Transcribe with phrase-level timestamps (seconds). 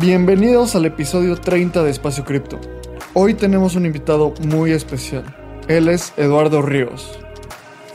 [0.00, 2.60] Bienvenidos al episodio 30 de Espacio Cripto.
[3.12, 5.24] Hoy tenemos un invitado muy especial.
[5.68, 7.16] Él es Eduardo Ríos.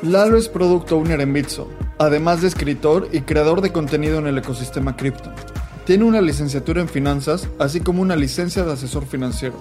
[0.02, 4.38] Lalo es Product Owner en Bitso, además de escritor y creador de contenido en el
[4.38, 5.30] ecosistema cripto.
[5.86, 9.56] Tiene una licenciatura en finanzas, así como una licencia de asesor financiero.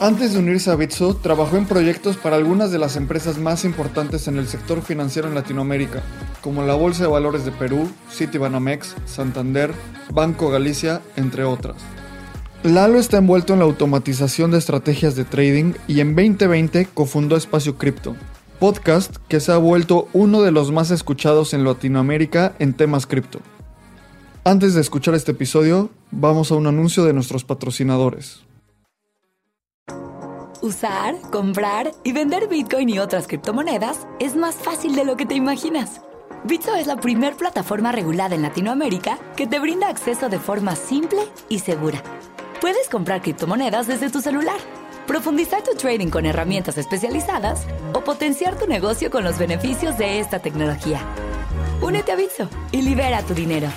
[0.00, 4.28] Antes de unirse a Bitso, trabajó en proyectos para algunas de las empresas más importantes
[4.28, 6.04] en el sector financiero en Latinoamérica,
[6.40, 9.72] como la Bolsa de Valores de Perú, Citibanamex, Santander,
[10.12, 11.78] Banco Galicia, entre otras.
[12.62, 17.76] Lalo está envuelto en la automatización de estrategias de trading y en 2020 cofundó Espacio
[17.76, 18.14] Cripto,
[18.60, 23.40] podcast que se ha vuelto uno de los más escuchados en Latinoamérica en temas cripto.
[24.44, 28.47] Antes de escuchar este episodio, vamos a un anuncio de nuestros patrocinadores.
[30.60, 35.36] Usar, comprar y vender Bitcoin y otras criptomonedas es más fácil de lo que te
[35.36, 36.00] imaginas.
[36.44, 41.20] Bitso es la primer plataforma regulada en Latinoamérica que te brinda acceso de forma simple
[41.48, 42.02] y segura.
[42.60, 44.58] Puedes comprar criptomonedas desde tu celular,
[45.06, 50.40] profundizar tu trading con herramientas especializadas o potenciar tu negocio con los beneficios de esta
[50.40, 51.00] tecnología.
[51.80, 53.68] Únete a Bitso y libera tu dinero.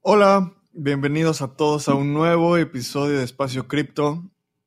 [0.00, 4.24] Hola, bienvenidos a todos a un nuevo episodio de Espacio Cripto.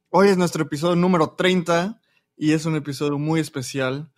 [0.09, 1.99] Hoy es nuestro episodio número 30
[2.37, 4.09] y es un episodio muy especial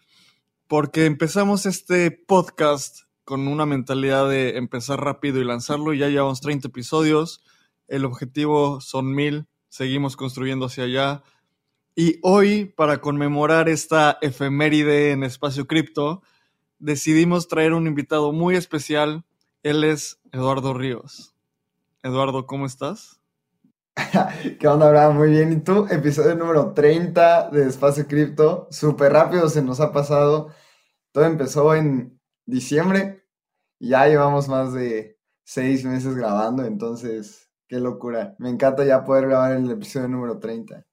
[0.67, 6.67] porque empezamos este podcast con una mentalidad de empezar rápido y lanzarlo ya llevamos 30
[6.67, 7.41] episodios.
[7.87, 11.23] El objetivo son mil, seguimos construyendo hacia allá.
[11.95, 16.21] Y hoy, para conmemorar esta efeméride en Espacio Cripto,
[16.77, 19.25] decidimos traer un invitado muy especial.
[19.63, 21.33] Él es Eduardo Ríos.
[22.03, 23.19] Eduardo, ¿cómo estás?
[24.59, 25.17] ¿Qué onda, Abraham?
[25.17, 25.51] Muy bien.
[25.51, 25.87] ¿Y tú?
[25.89, 28.67] Episodio número 30 de Espacio Cripto.
[28.71, 30.49] Súper rápido se nos ha pasado.
[31.11, 33.19] Todo empezó en diciembre
[33.79, 38.35] ya llevamos más de seis meses grabando, entonces, qué locura.
[38.37, 40.85] Me encanta ya poder grabar el episodio número 30.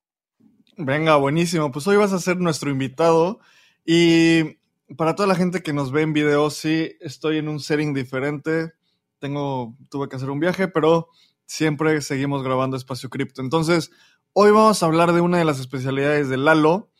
[0.78, 1.72] Venga, buenísimo.
[1.72, 3.40] Pues hoy vas a ser nuestro invitado
[3.84, 4.58] y
[4.96, 8.72] para toda la gente que nos ve en video, sí, estoy en un setting diferente
[9.18, 11.08] tengo, tuve que hacer un viaje, pero
[11.46, 13.40] siempre seguimos grabando Espacio Cripto.
[13.40, 13.90] Entonces,
[14.32, 16.90] hoy vamos a hablar de una de las especialidades de Lalo,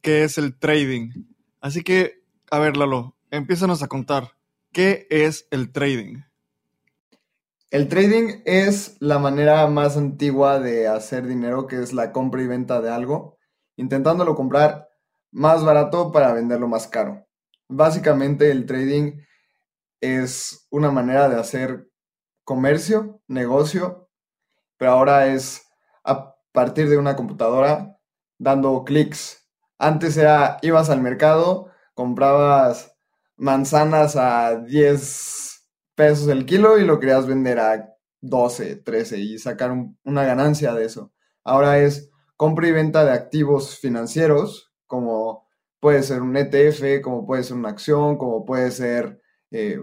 [0.00, 1.10] que es el trading.
[1.60, 4.36] Así que, a ver, Lalo, empiézanos a contar,
[4.72, 6.22] ¿qué es el trading?
[7.70, 12.46] El trading es la manera más antigua de hacer dinero, que es la compra y
[12.46, 13.38] venta de algo,
[13.76, 14.90] intentándolo comprar
[15.32, 17.26] más barato para venderlo más caro.
[17.68, 19.18] Básicamente el trading
[20.04, 21.88] es una manera de hacer
[22.44, 24.10] comercio, negocio,
[24.76, 25.62] pero ahora es
[26.04, 27.98] a partir de una computadora
[28.38, 29.48] dando clics.
[29.78, 32.94] Antes era, ibas al mercado, comprabas
[33.36, 39.72] manzanas a 10 pesos el kilo y lo querías vender a 12, 13 y sacar
[40.04, 41.12] una ganancia de eso.
[41.44, 45.46] Ahora es compra y venta de activos financieros, como
[45.80, 49.20] puede ser un ETF, como puede ser una acción, como puede ser
[49.56, 49.78] eh,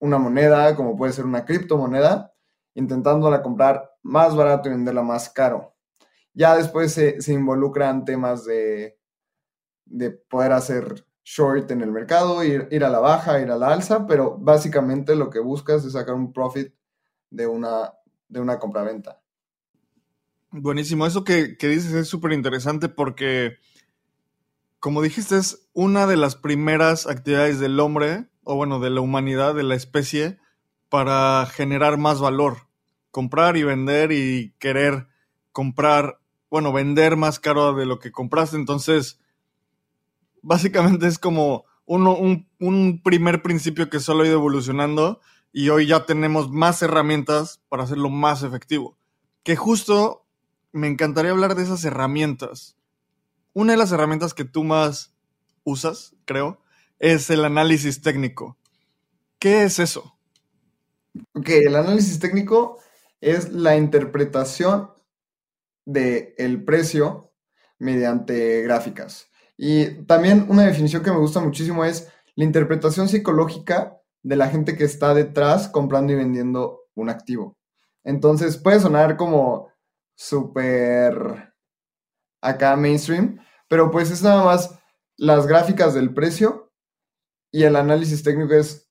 [0.00, 2.34] una moneda, como puede ser una criptomoneda,
[2.74, 5.74] intentándola comprar más barato y venderla más caro.
[6.34, 8.98] Ya después se, involucran temas de,
[9.86, 13.68] de, poder hacer short en el mercado, ir, ir, a la baja, ir a la
[13.68, 16.74] alza, pero básicamente lo que buscas es sacar un profit
[17.30, 17.94] de una,
[18.28, 19.22] de una compraventa.
[20.50, 23.56] Buenísimo, eso que, que dices es súper interesante porque,
[24.80, 29.54] como dijiste, es una de las primeras actividades del hombre o bueno, de la humanidad,
[29.54, 30.38] de la especie,
[30.88, 32.66] para generar más valor.
[33.10, 35.06] Comprar y vender y querer
[35.52, 38.56] comprar, bueno, vender más caro de lo que compraste.
[38.56, 39.20] Entonces,
[40.40, 45.20] básicamente es como un, un primer principio que solo ha ido evolucionando
[45.52, 48.96] y hoy ya tenemos más herramientas para hacerlo más efectivo.
[49.42, 50.24] Que justo
[50.72, 52.78] me encantaría hablar de esas herramientas.
[53.52, 55.14] Una de las herramientas que tú más
[55.64, 56.62] usas, creo,
[56.98, 58.56] es el análisis técnico.
[59.38, 60.18] ¿Qué es eso?
[61.34, 62.78] Ok, el análisis técnico
[63.20, 64.90] es la interpretación
[65.84, 67.32] del el precio
[67.78, 69.30] mediante gráficas.
[69.56, 74.76] Y también una definición que me gusta muchísimo es la interpretación psicológica de la gente
[74.76, 77.56] que está detrás comprando y vendiendo un activo.
[78.04, 79.68] Entonces puede sonar como
[80.14, 81.54] súper
[82.40, 84.78] acá mainstream, pero pues es nada más
[85.16, 86.67] las gráficas del precio
[87.50, 88.88] y el análisis técnico es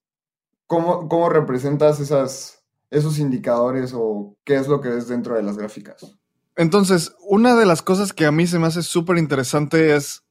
[0.66, 5.58] cómo, cómo representas esas, esos indicadores o qué es lo que ves dentro de las
[5.58, 6.18] gráficas.
[6.56, 10.24] Entonces, una de las cosas que a mí se me hace súper interesante es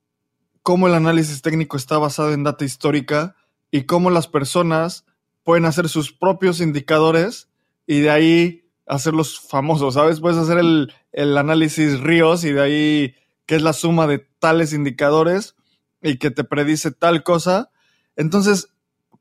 [0.63, 3.37] cómo el análisis técnico está basado en data histórica
[3.71, 5.05] y cómo las personas
[5.45, 7.49] pueden hacer sus propios indicadores
[7.87, 10.21] y de ahí hacerlos famosos, ¿sabes?
[10.21, 13.15] Puedes hacer el, el análisis ríos y de ahí
[13.47, 15.55] que es la suma de tales indicadores
[16.03, 17.71] y que te predice tal cosa.
[18.17, 18.69] Entonces,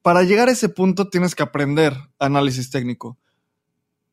[0.02, 3.18] para llegar a ese punto tienes que aprender análisis técnico.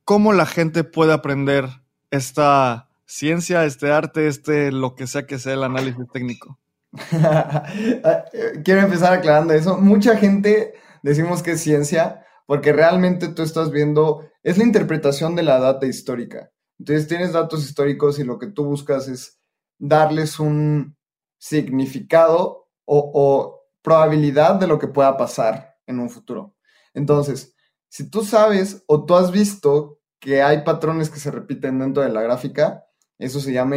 [0.04, 1.68] ¿Cómo la gente puede aprender
[2.10, 6.58] esta ciencia, este arte, este lo que sea que sea el análisis técnico?
[8.64, 9.78] Quiero empezar aclarando eso.
[9.78, 15.42] Mucha gente decimos que es ciencia porque realmente tú estás viendo, es la interpretación de
[15.42, 16.50] la data histórica.
[16.78, 19.38] Entonces tienes datos históricos y lo que tú buscas es
[19.78, 20.96] darles un
[21.38, 26.54] significado o, o probabilidad de lo que pueda pasar en un futuro.
[26.94, 27.54] Entonces,
[27.88, 32.08] si tú sabes o tú has visto que hay patrones que se repiten dentro de
[32.08, 32.84] la gráfica,
[33.18, 33.76] eso se llama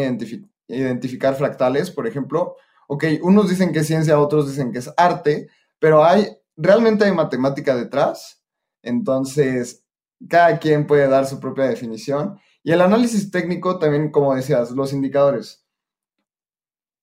[0.68, 2.56] identificar fractales, por ejemplo.
[2.88, 5.50] Ok, unos dicen que es ciencia, otros dicen que es arte,
[5.80, 8.44] pero hay, realmente hay matemática detrás.
[8.84, 9.84] Entonces,
[10.30, 12.40] cada quien puede dar su propia definición.
[12.63, 15.65] Y el análisis técnico también, como decías, los indicadores.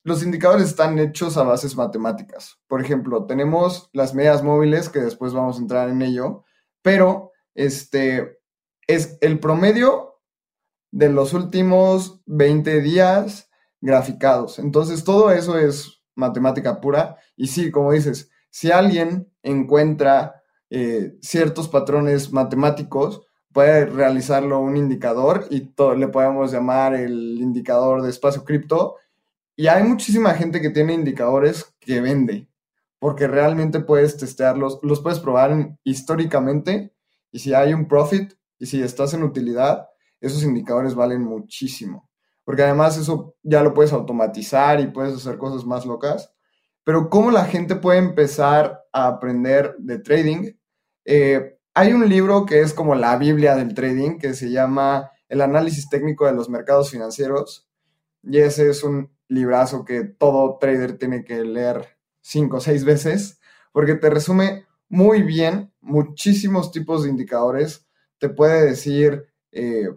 [0.04, 2.58] Los indicadores están hechos a bases matemáticas.
[2.66, 6.42] Por ejemplo, tenemos las medias móviles, que después vamos a entrar en ello,
[6.82, 8.40] pero este
[8.88, 10.20] es el promedio
[10.90, 13.48] de los últimos 20 días
[13.80, 14.58] graficados.
[14.58, 17.16] Entonces, todo eso es matemática pura.
[17.36, 23.22] Y sí, como dices, si alguien encuentra eh, ciertos patrones matemáticos,
[23.52, 28.96] puede realizarlo un indicador y le podemos llamar el indicador de espacio cripto
[29.56, 32.48] y hay muchísima gente que tiene indicadores que vende,
[32.98, 36.94] porque realmente puedes testearlos, los puedes probar históricamente
[37.30, 39.88] y si hay un profit y si estás en utilidad,
[40.20, 42.08] esos indicadores valen muchísimo.
[42.44, 46.32] Porque además eso ya lo puedes automatizar y puedes hacer cosas más locas.
[46.84, 50.52] Pero ¿cómo la gente puede empezar a aprender de trading?
[51.04, 55.40] Eh, hay un libro que es como la Biblia del trading, que se llama El
[55.40, 57.68] análisis técnico de los mercados financieros.
[58.22, 63.40] Y ese es un librazo que todo trader tiene que leer cinco o seis veces,
[63.72, 67.86] porque te resume muy bien muchísimos tipos de indicadores.
[68.18, 69.88] Te puede decir eh,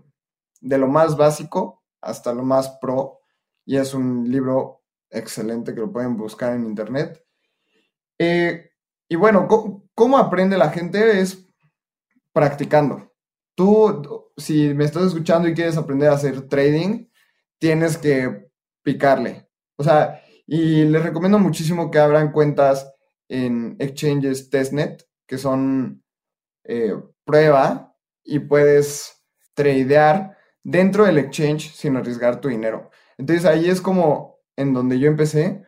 [0.62, 3.20] de lo más básico hasta lo más pro.
[3.66, 7.24] Y es un libro excelente que lo pueden buscar en internet.
[8.18, 8.72] Eh,
[9.10, 9.48] y bueno,
[9.94, 11.20] ¿cómo, aprende la gente?
[11.20, 11.46] Es
[12.32, 13.12] practicando.
[13.54, 17.08] Tú, si me estás escuchando y quieres aprender a hacer trading,
[17.60, 18.45] tienes que
[18.86, 19.50] picarle.
[19.76, 22.94] O sea, y les recomiendo muchísimo que abran cuentas
[23.28, 26.04] en exchanges testnet, que son
[26.64, 26.94] eh,
[27.26, 29.24] prueba y puedes
[29.56, 32.92] tradear dentro del exchange sin arriesgar tu dinero.
[33.18, 35.64] Entonces ahí es como en donde yo empecé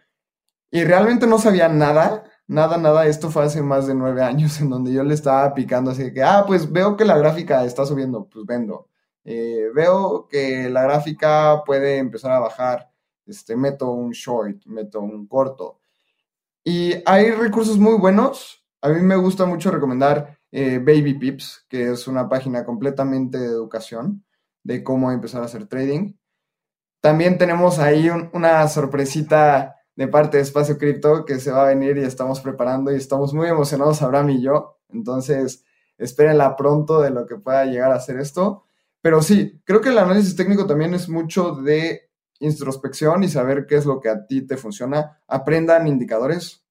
[0.72, 3.08] y realmente no sabía nada, nada, nada.
[3.08, 6.24] Esto fue hace más de nueve años en donde yo le estaba picando así que,
[6.24, 8.90] ah, pues veo que la gráfica está subiendo, pues vendo.
[9.24, 12.92] Eh, veo que la gráfica puede empezar a bajar
[13.28, 15.80] este, meto un short, meto un corto.
[16.64, 18.66] Y hay recursos muy buenos.
[18.82, 23.48] A mí me gusta mucho recomendar eh, Baby Pips, que es una página completamente de
[23.48, 24.26] educación
[24.64, 26.14] de cómo empezar a hacer trading.
[27.02, 31.98] También tenemos ahí una sorpresita de parte de Espacio Cripto que se va a venir
[31.98, 34.80] y estamos preparando y estamos muy emocionados, Abraham y yo.
[34.90, 35.64] Entonces,
[35.98, 38.66] espérenla pronto de lo que pueda llegar a ser esto.
[39.02, 42.07] Pero sí, creo que el análisis técnico también es mucho de
[42.40, 45.22] introspección y saber qué es lo que a ti te funciona.
[45.28, 46.64] Aprendan indicadores.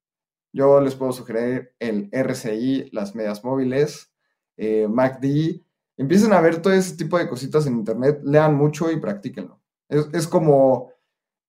[0.52, 4.12] Yo les puedo sugerir el RCI, las medias móviles,
[4.56, 5.62] eh, MACD.
[5.96, 9.60] Empiecen a ver todo ese tipo de cositas en internet, lean mucho y practíquenlo.
[9.88, 10.90] Es, como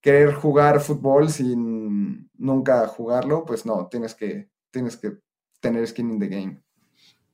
[0.02, 5.18] querer jugar fútbol sin nunca jugarlo, pues no, tienes que, tienes que
[5.60, 6.62] tener skin in the game.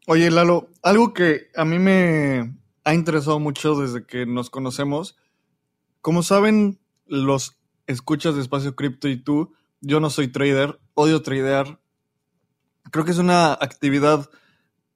[0.08, 5.18] Oye, Lalo, algo que a mí me ha interesado mucho desde que nos conocemos
[6.03, 7.57] como saben los
[7.88, 11.79] escuchas de Espacio Cripto y tú, yo no soy trader, odio tradear.
[12.91, 14.29] Creo que es una actividad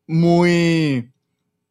[0.06, 1.14] muy,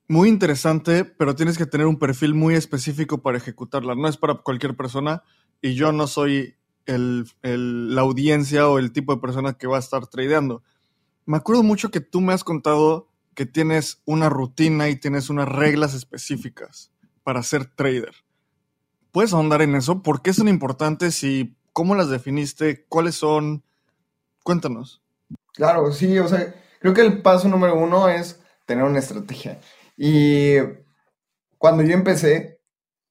[0.08, 3.94] muy interesante, pero tienes que tener un perfil muy específico para ejecutarla.
[3.94, 5.22] No es para cualquier persona
[5.60, 6.54] y yo no soy
[6.86, 10.62] el, la audiencia o el tipo de persona que va a estar tradeando.
[11.26, 15.46] Me acuerdo mucho que tú me has contado que tienes una rutina y tienes unas
[15.46, 16.90] reglas específicas
[17.22, 18.25] para ser trader.
[19.16, 20.02] ¿Puedes ahondar en eso?
[20.02, 22.84] ¿Por qué son importantes y cómo las definiste?
[22.86, 23.64] ¿Cuáles son?
[24.44, 25.02] Cuéntanos.
[25.54, 29.58] Claro, sí, o sea, creo que el paso número uno es tener una estrategia.
[29.96, 30.56] Y
[31.56, 32.60] cuando yo empecé,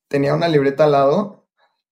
[0.07, 1.47] tenía una libreta al lado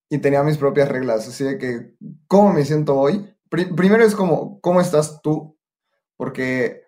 [0.10, 1.96] y tenía mis propias reglas, así de que,
[2.28, 3.36] ¿cómo me siento hoy?
[3.50, 5.58] primero es como, ¿cómo estás tú?
[6.18, 6.84] Porque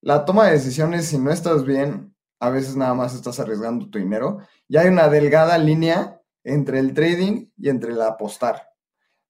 [0.00, 4.00] la toma de decisiones, si no estás bien, a veces nada más estás arriesgando tu
[4.00, 4.38] dinero.
[4.66, 6.17] Y hay una delgada línea
[6.48, 8.68] entre el trading y entre el apostar.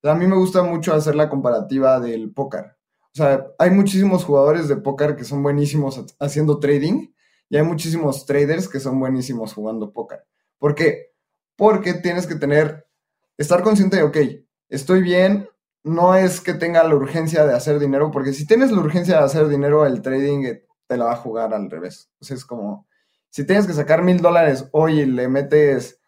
[0.03, 2.77] a mí me gusta mucho hacer la comparativa del póker.
[3.13, 7.09] O sea, hay muchísimos jugadores de póker que son buenísimos haciendo trading
[7.49, 10.25] y hay muchísimos traders que son buenísimos jugando póker.
[10.57, 11.13] ¿Por qué?
[11.55, 12.87] Porque tienes que tener,
[13.37, 14.17] estar consciente de, ok,
[14.69, 15.49] estoy bien,
[15.83, 19.23] no es que tenga la urgencia de hacer dinero, porque si tienes la urgencia de
[19.23, 22.09] hacer dinero, el trading eh, te la va a jugar al revés.
[22.19, 22.87] O sea, es como,
[23.29, 25.98] si tienes que sacar mil dólares hoy y le metes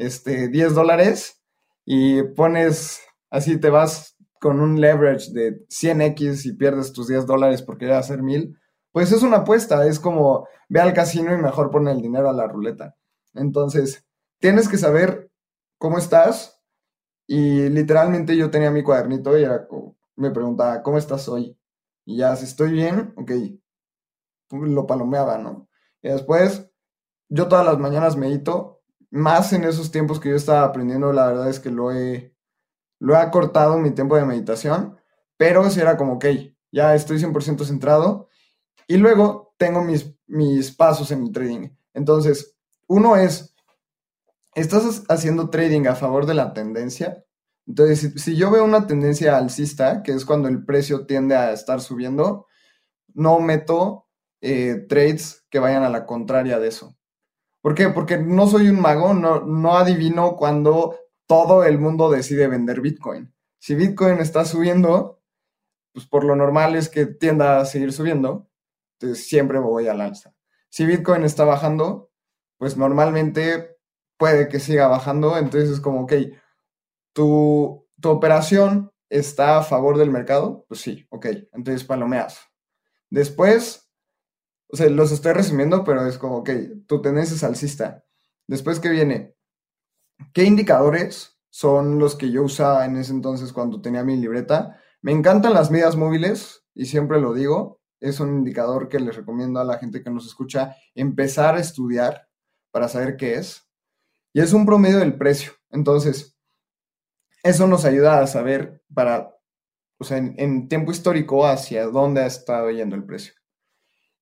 [0.00, 1.42] este, 10 dólares
[1.84, 7.62] y pones, así te vas con un leverage de 100x y pierdes tus 10 dólares
[7.62, 8.58] porque querer hacer mil,
[8.92, 12.32] pues es una apuesta, es como ve al casino y mejor pone el dinero a
[12.32, 12.96] la ruleta.
[13.34, 14.06] Entonces,
[14.38, 15.30] tienes que saber
[15.78, 16.60] cómo estás,
[17.32, 21.56] y literalmente yo tenía mi cuadernito y era como, me preguntaba, ¿cómo estás hoy?
[22.04, 23.30] Y ya, si estoy bien, ok,
[24.50, 25.68] lo palomeaba, ¿no?
[26.02, 26.68] Y después,
[27.28, 28.79] yo todas las mañanas medito,
[29.10, 32.34] más en esos tiempos que yo estaba aprendiendo, la verdad es que lo he,
[32.98, 34.98] lo he acortado mi tiempo de meditación,
[35.36, 36.26] pero si era como, ok,
[36.70, 38.28] ya estoy 100% centrado.
[38.86, 41.70] Y luego tengo mis, mis pasos en el trading.
[41.94, 43.50] Entonces, uno es
[44.54, 47.24] estás haciendo trading a favor de la tendencia.
[47.66, 51.80] Entonces, si, yo veo una tendencia alcista, que es cuando el precio tiende a estar
[51.80, 52.46] subiendo,
[53.14, 54.06] no meto
[54.40, 56.96] eh, trades que vayan a la contraria de eso.
[57.60, 57.88] ¿Por qué?
[57.88, 63.34] Porque no soy un mago, no, no adivino cuando todo el mundo decide vender Bitcoin.
[63.58, 65.22] Si Bitcoin está subiendo,
[65.92, 68.48] pues por lo normal es que tienda a seguir subiendo,
[68.98, 70.34] entonces siempre voy al alza.
[70.70, 72.10] Si Bitcoin está bajando,
[72.58, 73.76] pues normalmente
[74.16, 75.36] puede que siga bajando.
[75.36, 76.12] Entonces es como, ok,
[77.12, 80.64] tu, tu operación está a favor del mercado.
[80.68, 82.38] Pues sí, ok, entonces palomeas.
[83.08, 83.89] Después,
[84.72, 86.50] o sea, los estoy resumiendo, pero es como, ok,
[86.86, 88.04] tu tendencia es alcista.
[88.46, 89.36] Después que viene,
[90.32, 94.80] ¿qué indicadores son los que yo usaba en ese entonces cuando tenía mi libreta?
[95.02, 97.80] Me encantan las medias móviles y siempre lo digo.
[98.00, 102.28] Es un indicador que les recomiendo a la gente que nos escucha empezar a estudiar
[102.70, 103.68] para saber qué es.
[104.32, 105.52] Y es un promedio del precio.
[105.70, 106.36] Entonces,
[107.42, 109.34] eso nos ayuda a saber para,
[109.98, 113.34] o sea, en, tiempo histórico hacia dónde ha estado yendo el precio.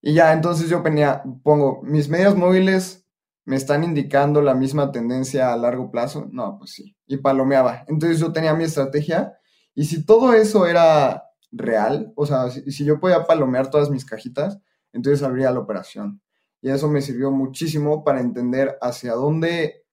[0.01, 3.05] Y ya, entonces yo ponía, pongo, mis medios móviles
[3.45, 6.27] me están indicando la misma tendencia a largo plazo.
[6.31, 6.95] No, pues sí.
[7.07, 7.83] Y palomeaba.
[7.87, 9.33] Entonces yo tenía mi estrategia.
[9.73, 14.59] Y si todo eso era real, o sea, si, yo podía palomear todas mis cajitas,
[14.93, 16.21] entonces abría la operación.
[16.61, 19.85] Y eso me sirvió muchísimo para entender hacia dónde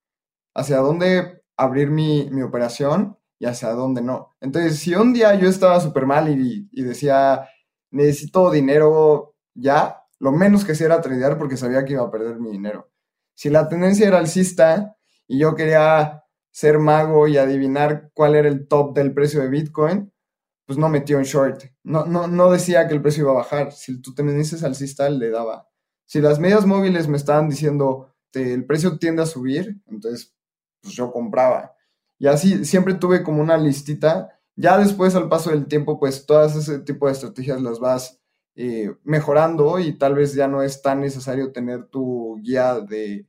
[0.57, 4.35] hacia dónde abrir mi, operación y hacia dónde no.
[4.41, 7.47] Entonces, si un día yo estaba súper mal y, decía,
[7.91, 12.39] necesito dinero ya, lo menos que hacía era tradear porque sabía que iba a perder
[12.39, 12.91] mi dinero.
[13.35, 14.97] Si la tendencia era alcista
[15.27, 20.13] y yo quería ser mago y adivinar cuál era el top del precio de Bitcoin,
[20.65, 21.65] pues no metió en short.
[21.83, 23.73] No, no, no decía que el precio iba a bajar.
[23.73, 25.69] Si tu tendencia es alcista, le daba.
[26.07, 30.35] Si las medias móviles me estaban diciendo el precio tiende a subir, entonces
[30.81, 31.75] pues yo compraba.
[32.19, 34.41] Y así siempre tuve como una listita.
[34.55, 38.21] Ya después, al paso del tiempo, pues todas ese tipo de estrategias las vas
[38.57, 43.27] eh, mejorando y tal vez ya no es tan necesario tener tu guía de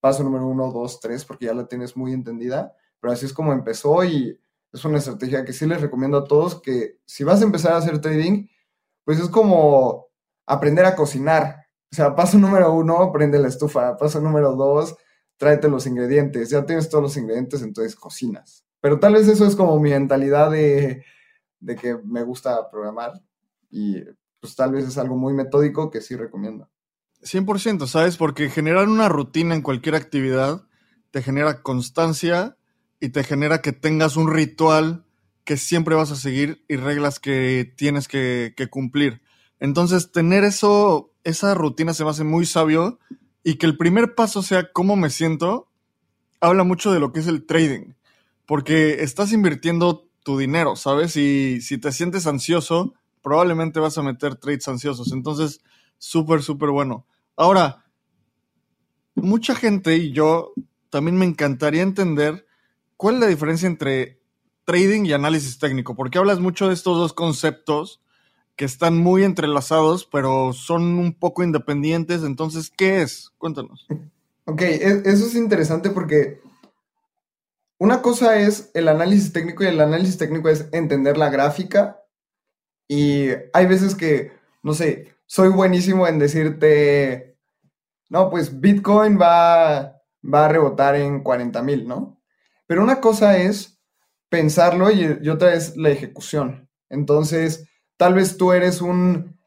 [0.00, 2.72] paso número uno, dos, tres, porque ya la tienes muy entendida.
[3.00, 4.40] Pero así es como empezó y
[4.72, 7.78] es una estrategia que sí les recomiendo a todos que si vas a empezar a
[7.78, 8.46] hacer trading,
[9.04, 10.06] pues es como
[10.46, 11.66] aprender a cocinar.
[11.90, 13.96] O sea, paso número uno, prende la estufa.
[13.96, 14.96] Paso número dos,
[15.38, 18.64] tráete los ingredientes, ya tienes todos los ingredientes, entonces cocinas.
[18.80, 21.04] Pero tal vez eso es como mi mentalidad de,
[21.80, 23.12] que me gusta programar
[23.70, 24.02] y
[24.40, 26.68] pues tal vez es algo muy metódico que sí recomiendo.
[27.22, 28.16] 100%, ¿sabes?
[28.16, 30.66] Porque generar una rutina en cualquier actividad
[31.10, 32.56] te genera constancia
[33.00, 35.04] y te genera que tengas un ritual
[35.44, 39.22] que siempre vas a seguir y reglas que tienes que, cumplir.
[39.60, 42.98] Entonces, tener eso, esa rutina se me hace muy sabio
[43.42, 45.70] y que el primer paso sea cómo me siento,
[46.40, 47.94] habla mucho de lo que es el trading,
[48.46, 51.16] porque estás invirtiendo tu dinero, ¿sabes?
[51.16, 55.12] Y si te sientes ansioso, probablemente vas a meter trades ansiosos.
[55.12, 55.60] Entonces,
[55.98, 57.06] súper, súper bueno.
[57.36, 57.84] Ahora,
[59.14, 60.52] mucha gente y yo
[60.90, 62.46] también me encantaría entender
[62.96, 64.20] cuál es la diferencia entre
[64.64, 68.02] trading y análisis técnico, porque hablas mucho de estos dos conceptos
[68.56, 72.24] que están muy entrelazados, pero son un poco independientes.
[72.24, 73.30] Entonces, ¿qué es?
[73.38, 73.86] Cuéntanos.
[74.46, 76.40] Ok, e, eso es interesante porque
[77.78, 82.02] una cosa es el análisis técnico y el análisis técnico es entender la gráfica.
[82.88, 87.36] Y hay veces que, no sé, soy buenísimo en decirte,
[88.08, 92.20] no, pues Bitcoin va, va a rebotar en 40 mil, ¿no?
[92.66, 93.78] Pero una cosa es
[94.30, 96.68] pensarlo y, y otra es la ejecución.
[96.88, 97.68] Entonces,
[97.98, 99.38] tal vez tú eres un,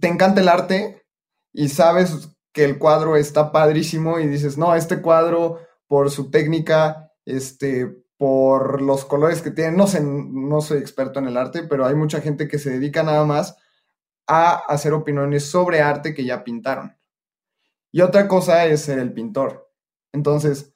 [0.00, 1.04] te encanta el arte
[1.52, 7.12] y sabes que el cuadro está padrísimo y dices, no, este cuadro por su técnica
[7.24, 9.76] este, por los colores que tienen.
[9.76, 13.02] No sé, no soy experto en el arte, pero hay mucha gente que se dedica
[13.02, 13.56] nada más
[14.26, 16.96] a hacer opiniones sobre arte que ya pintaron.
[17.92, 19.70] Y otra cosa es ser el pintor.
[20.12, 20.74] Entonces,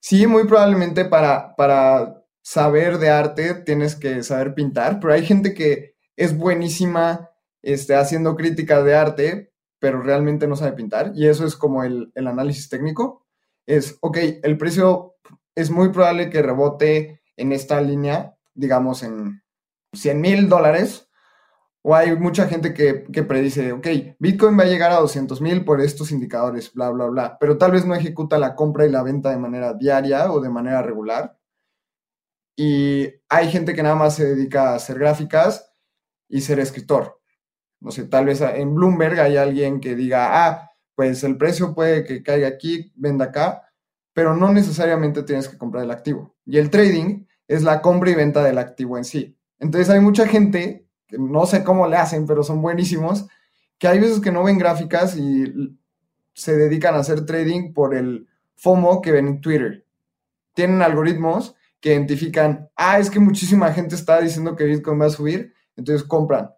[0.00, 5.54] sí, muy probablemente para, para saber de arte tienes que saber pintar, pero hay gente
[5.54, 7.30] que es buenísima
[7.62, 11.12] este, haciendo críticas de arte, pero realmente no sabe pintar.
[11.14, 13.26] Y eso es como el, el análisis técnico.
[13.66, 15.13] Es, ok, el precio
[15.54, 19.42] es muy probable que rebote en esta línea, digamos, en
[19.92, 21.08] 100 mil dólares.
[21.82, 23.86] O hay mucha gente que, predice, ok,
[24.18, 27.72] Bitcoin va a llegar a 200 mil por estos indicadores, bla, bla, bla, pero tal
[27.72, 31.36] vez no ejecuta la compra y la venta de manera diaria o de manera regular.
[32.56, 35.74] Y hay gente que nada más se dedica a hacer gráficas
[36.28, 37.20] y ser escritor.
[37.80, 42.04] No sé, tal vez en Bloomberg hay alguien que diga, ah, pues el precio puede
[42.04, 43.63] que caiga aquí, venda acá,
[44.14, 46.34] pero no necesariamente tienes que comprar el activo.
[46.46, 49.36] Y el trading es la compra y venta del activo en sí.
[49.58, 53.26] Entonces hay mucha gente, que no sé cómo le hacen, pero son buenísimos,
[53.76, 55.76] que hay veces que no ven gráficas y
[56.32, 59.84] se dedican a hacer trading por el FOMO que ven en Twitter.
[60.54, 65.10] Tienen algoritmos que identifican, ah, es que muchísima gente está diciendo que Bitcoin va a
[65.10, 66.50] subir, entonces compran.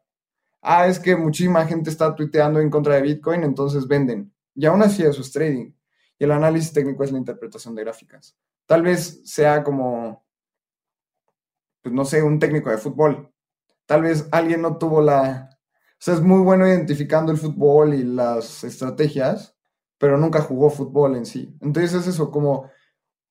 [0.60, 4.32] Ah, es que muchísima gente está tuiteando en contra de Bitcoin, entonces venden.
[4.54, 5.75] Y aún así eso es trading
[6.18, 8.36] y el análisis técnico es la interpretación de gráficas.
[8.66, 10.24] Tal vez sea como,
[11.82, 13.32] pues no sé, un técnico de fútbol.
[13.86, 15.50] Tal vez alguien no tuvo la...
[15.52, 19.56] O sea, es muy bueno identificando el fútbol y las estrategias,
[19.98, 21.56] pero nunca jugó fútbol en sí.
[21.60, 22.70] Entonces es eso, como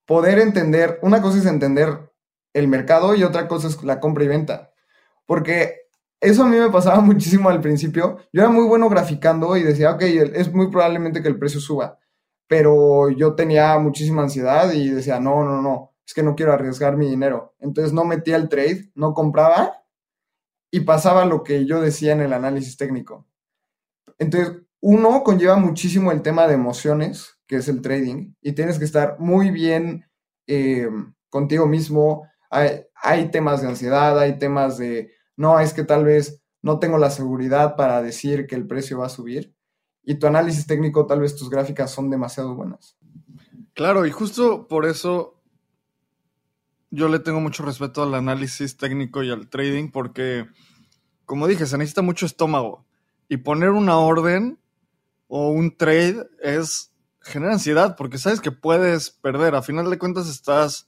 [0.06, 2.12] poder entender, una cosa es entender
[2.54, 4.72] el mercado y otra cosa es la compra y venta.
[5.26, 5.82] Porque
[6.22, 8.18] eso a mí me pasaba muchísimo al principio.
[8.32, 12.00] Yo era muy bueno graficando y decía, ok, es muy probablemente que el precio suba
[12.48, 16.98] pero yo tenía muchísima ansiedad y decía, no, no, no, es que no quiero arriesgar
[16.98, 17.56] mi dinero.
[17.60, 19.84] Entonces no metía el trade, no compraba
[20.72, 23.28] y pasaba lo que yo decía en el análisis técnico.
[24.18, 28.86] Entonces, uno conlleva muchísimo el tema de emociones, que es el trading, y tienes que
[28.86, 30.06] estar muy bien
[30.48, 30.90] eh,
[31.30, 32.28] contigo mismo.
[32.50, 36.98] Hay, hay temas de ansiedad, hay temas de, no, es que tal vez no tengo
[36.98, 39.55] la seguridad para decir que el precio va a subir
[40.06, 42.98] y tu análisis técnico, tal vez tus gráficas son demasiado buenas.
[43.74, 45.42] Claro, y justo por eso
[46.92, 50.48] yo le tengo mucho respeto al análisis técnico y al trading, porque,
[51.26, 52.86] como dije, se necesita mucho estómago.
[53.28, 54.60] Y poner una orden
[55.28, 56.92] o un trade es
[57.22, 59.56] genera ansiedad, porque sabes que puedes perder.
[59.56, 60.88] A final de cuentas estás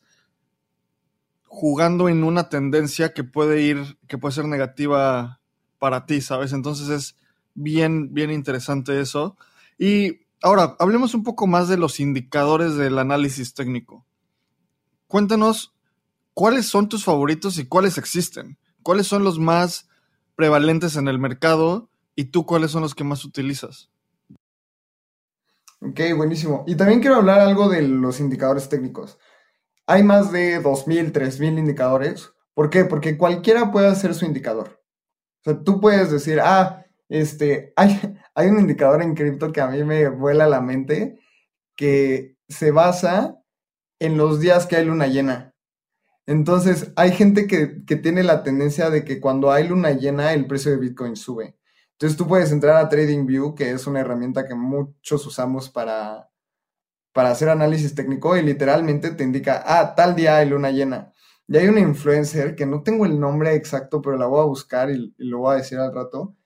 [1.44, 5.42] jugando en una tendencia que puede ir, que puede ser negativa
[5.80, 6.54] para ti, ¿sabes?
[6.54, 7.16] Entonces es
[7.58, 9.36] bien, bien interesante eso.
[9.78, 14.06] Y ahora, hablemos un poco más de los indicadores del análisis técnico.
[15.08, 15.74] Cuéntanos
[16.34, 18.58] cuáles son tus favoritos y cuáles existen.
[18.84, 19.90] ¿Cuáles son los más
[20.36, 23.90] prevalentes en el mercado y tú cuáles son los que más utilizas?
[25.82, 26.64] Ok, buenísimo.
[26.68, 29.18] Y también quiero hablar algo de los indicadores técnicos.
[29.88, 32.32] Hay más de 2.000, 3.000 indicadores.
[32.54, 32.86] ¿Por qué?
[32.86, 34.82] Porque cualquiera puede hacer su indicador.
[35.42, 38.00] O sea, tú puedes decir, ah, este, hay,
[38.36, 41.20] hay un indicador en cripto que a mí me vuela la mente
[41.76, 43.42] que se basa
[44.00, 45.54] en los días que hay luna llena.
[46.28, 50.46] Entonces, hay gente que, que, tiene la tendencia de que cuando hay luna llena, el
[50.48, 51.58] precio de Bitcoin sube.
[51.94, 56.30] Entonces, tú puedes entrar a TradingView, que es una herramienta que muchos usamos para,
[57.14, 61.14] para hacer análisis técnico, y literalmente te indica, ah, tal día hay luna llena.
[61.48, 64.92] Y hay una influencer que no tengo el nombre exacto, pero la voy a buscar
[64.92, 66.37] y, y lo voy a decir al rato,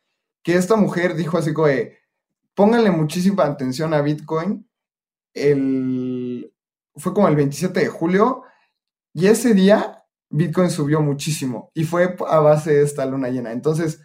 [0.44, 1.68] que esta mujer dijo así como
[2.54, 4.68] pónganle muchísima atención a Bitcoin.
[5.34, 6.54] El,
[6.96, 8.44] fue como el 27 de julio
[9.14, 13.52] y ese día Bitcoin subió muchísimo y fue a base de esta luna llena.
[13.52, 14.02] Entonces,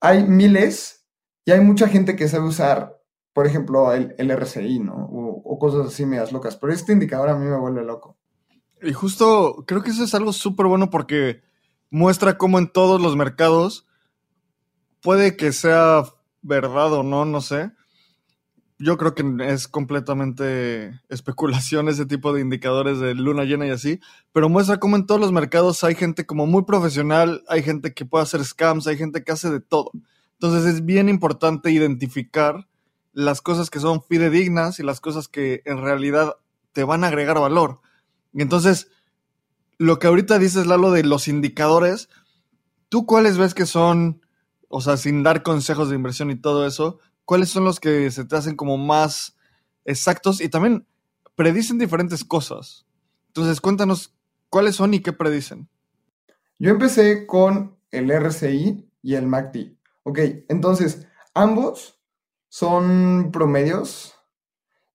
[0.00, 1.06] hay miles
[1.46, 2.98] Y hay mucha gente que sabe usar,
[3.34, 4.94] por ejemplo, el, el RCI, ¿no?
[4.94, 6.56] O, o cosas así medias locas.
[6.56, 8.16] Pero este indicador a mí me vuelve loco.
[8.82, 11.42] Y justo creo que eso es algo súper bueno porque
[11.90, 13.86] muestra cómo en todos los mercados
[15.04, 16.02] puede que sea
[16.40, 17.70] verdad o no, no sé.
[18.78, 24.00] Yo creo que es completamente especulación ese tipo de indicadores de luna llena y así,
[24.32, 28.06] pero muestra cómo en todos los mercados hay gente como muy profesional, hay gente que
[28.06, 29.92] puede hacer scams, hay gente que hace de todo.
[30.32, 32.66] Entonces es bien importante identificar
[33.12, 36.36] las cosas que son fidedignas y las cosas que en realidad
[36.72, 37.80] te van a agregar valor.
[38.32, 38.88] Y entonces,
[39.78, 42.08] lo que ahorita dices, Lalo, de los indicadores,
[42.88, 44.23] ¿tú cuáles ves que son,
[44.76, 48.24] o sea, sin dar consejos de inversión y todo eso, cuáles son los que se
[48.24, 49.36] te hacen como más
[49.84, 50.84] exactos y también
[51.36, 52.84] predicen diferentes cosas?
[53.28, 54.16] Entonces, cuéntanos
[54.50, 55.68] cuáles son y qué predicen.
[56.58, 59.76] Yo empecé con el RCI y el MACD.
[60.02, 62.00] Ok, entonces, ambos
[62.48, 64.12] son promedios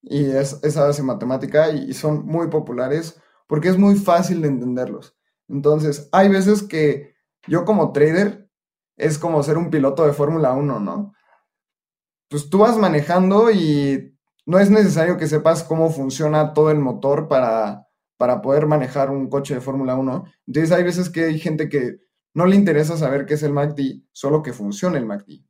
[0.01, 5.15] y es, esa base matemática y son muy populares porque es muy fácil de entenderlos.
[5.47, 7.15] Entonces, hay veces que
[7.47, 8.48] yo como trader
[8.99, 11.13] es como ser un piloto de Fórmula 1, ¿no?
[12.29, 17.27] Pues tú vas manejando y no es necesario que sepas cómo funciona todo el motor
[17.27, 20.25] para, para poder manejar un coche de Fórmula 1.
[20.47, 22.01] Entonces hay veces que hay gente que
[22.33, 25.43] no le interesa saber qué es el MACD, solo que funcione el MACD.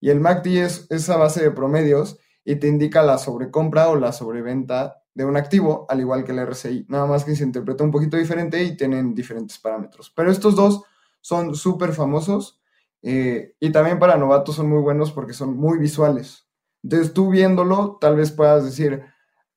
[0.00, 4.12] Y el MACD es esa base de promedios y te indica la sobrecompra o la
[4.12, 7.90] sobreventa de un activo, al igual que el RSI, nada más que se interpreta un
[7.90, 10.12] poquito diferente y tienen diferentes parámetros.
[10.14, 10.82] Pero estos dos
[11.20, 12.60] son súper famosos
[13.06, 16.48] eh, y también para novatos son muy buenos porque son muy visuales.
[16.82, 19.04] Entonces tú viéndolo, tal vez puedas decir,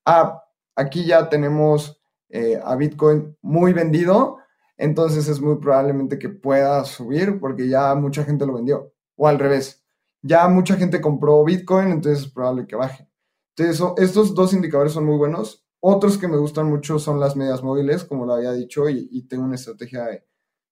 [0.04, 0.44] ah,
[0.76, 4.36] aquí ya tenemos eh, a Bitcoin muy vendido,
[4.76, 8.92] entonces es muy probablemente que pueda subir porque ya mucha gente lo vendió.
[9.16, 9.82] O al revés,
[10.20, 13.08] ya mucha gente compró Bitcoin, entonces es probable que baje.
[13.56, 15.64] Entonces, estos dos indicadores son muy buenos.
[15.80, 19.44] Otros que me gustan mucho son las medias móviles, como lo había dicho, y, tengo
[19.44, 20.24] una estrategia de,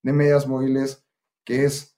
[0.02, 1.04] medias móviles
[1.44, 1.95] que es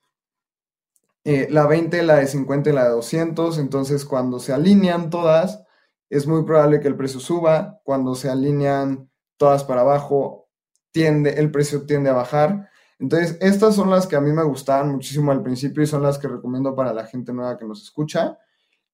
[1.30, 3.58] eh, la 20, la de 50 y la de 200.
[3.58, 5.62] Entonces, cuando se alinean todas,
[6.08, 7.80] es muy probable que el precio suba.
[7.84, 10.48] Cuando se alinean todas para abajo,
[10.90, 12.70] tiende, el precio tiende a bajar.
[12.98, 16.18] Entonces, estas son las que a mí me gustaban muchísimo al principio y son las
[16.18, 18.38] que recomiendo para la gente nueva que nos escucha.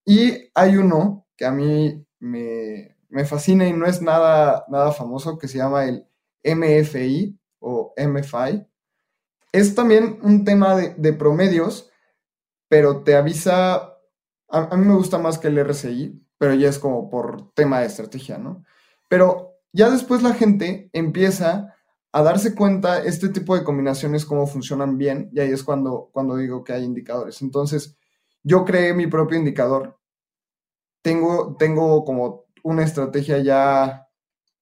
[0.04, 5.46] Y hay uno que a mí me, fascina y no es nada, nada famoso, que
[5.46, 6.04] se llama el
[6.42, 8.66] MFI o MFI.
[9.52, 11.92] Es también un tema de, promedios,
[12.74, 14.00] pero te avisa,
[14.48, 17.86] a, mí me gusta más que el RSI, pero ya es como por tema de
[17.86, 18.64] estrategia, ¿no?
[19.08, 21.72] Pero ya después la gente empieza
[22.10, 26.34] a darse cuenta este tipo de combinaciones cómo funcionan bien y ahí es cuando, cuando
[26.36, 27.42] digo que hay indicadores.
[27.42, 27.96] Entonces,
[28.42, 30.00] yo creé mi propio indicador
[31.00, 34.08] tengo, tengo como una estrategia ya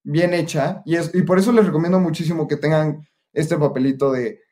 [0.02, 4.42] bien hecha y, es, y por eso les recomiendo muchísimo que tengan este papelito de,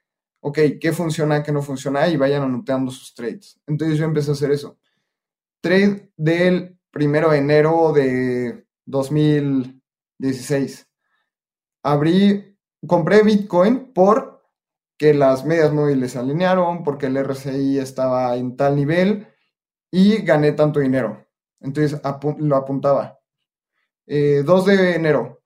[0.40, 3.60] ok, qué funciona, qué no funciona y vayan anotando sus trades.
[3.66, 4.78] Entonces yo empecé a hacer eso.
[5.60, 10.88] Trade del primero de enero de 2016.
[11.82, 14.42] Abrí, compré Bitcoin por
[14.98, 19.26] que las medias móviles se alinearon, porque el RSI estaba en tal nivel
[19.90, 21.26] y gané tanto dinero.
[21.60, 22.00] Entonces
[22.38, 23.18] lo apuntaba.
[24.06, 24.08] 2
[24.68, 25.39] eh, de enero.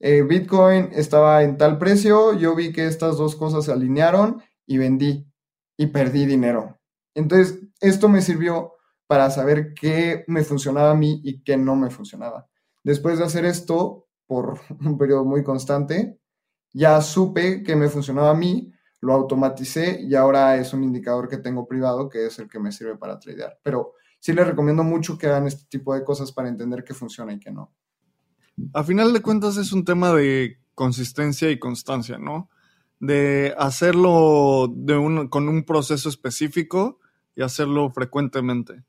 [0.00, 4.78] Eh, Bitcoin estaba en tal precio, yo vi que estas dos cosas se alinearon y
[4.78, 5.26] vendí
[5.76, 6.78] y perdí dinero.
[7.14, 8.72] Entonces, esto me sirvió
[9.06, 12.48] para saber qué me funcionaba a mí y qué no me funcionaba.
[12.82, 16.18] Después de hacer esto por un periodo muy constante,
[16.72, 21.36] ya supe que me funcionaba a mí, lo automaticé y ahora es un indicador que
[21.36, 23.58] tengo privado que es el que me sirve para tradear.
[23.62, 27.32] Pero sí les recomiendo mucho que hagan este tipo de cosas para entender qué funciona
[27.32, 27.74] y qué no.
[28.72, 32.50] A final de cuentas es un tema de consistencia y constancia, ¿no?
[33.00, 34.72] De hacerlo
[35.30, 37.00] con un proceso específico
[37.36, 38.84] y hacerlo frecuentemente.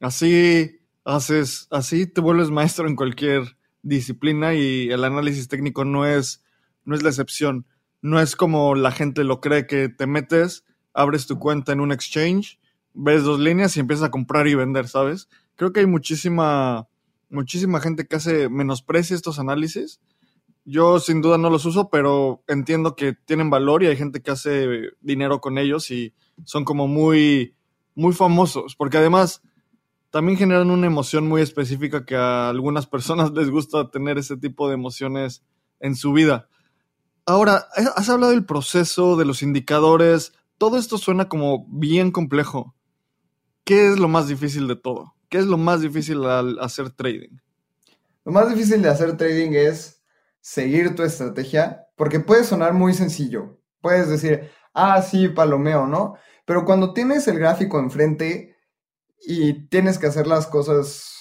[0.00, 6.44] Así haces, así te vuelves maestro en cualquier disciplina y el análisis técnico no es,
[6.84, 7.66] no es la excepción.
[8.00, 11.90] No es como la gente lo cree que te metes, abres tu cuenta en un
[11.92, 12.58] exchange
[12.98, 15.28] ves dos líneas y empiezas a comprar y vender, ¿sabes?
[15.54, 16.88] Creo que hay muchísima,
[17.30, 20.00] muchísima gente que hace menosprecia estos análisis.
[20.64, 24.30] Yo sin duda no los uso, pero entiendo que tienen valor y hay gente que
[24.30, 26.14] hace dinero con ellos y
[26.44, 27.54] son como muy,
[27.94, 29.42] muy famosos, porque además
[30.10, 34.68] también generan una emoción muy específica que a algunas personas les gusta tener ese tipo
[34.68, 35.42] de emociones
[35.80, 36.48] en su vida.
[37.24, 42.74] Ahora, has hablado del proceso, de los indicadores, todo esto suena como bien complejo.
[43.68, 45.14] ¿qué es lo más difícil de todo?
[45.28, 47.36] ¿Qué es lo más difícil al hacer trading?
[48.24, 50.02] Lo más difícil de hacer trading es
[50.40, 53.60] seguir tu estrategia, porque puede sonar muy sencillo.
[53.80, 56.14] Puedes decir, ah, sí, palomeo, ¿no?
[56.44, 58.56] Pero cuando tienes el gráfico enfrente
[59.20, 61.14] y tienes que hacer las cosas